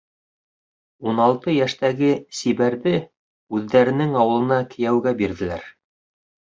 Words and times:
Ун 1.11 1.21
алты 1.25 1.53
йәштәге 1.57 2.09
Сибәрҙе 2.39 2.97
үҙҙәренең 3.61 4.21
ауылына 4.25 4.61
кейәүгә 4.77 5.19
бирҙеләр. 5.25 5.75